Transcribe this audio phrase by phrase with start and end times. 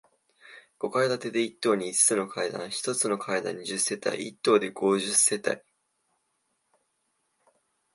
[0.79, 5.61] 五階建てで、一棟に五つの階段、一つの階段に十世帯、一棟で五十世帯。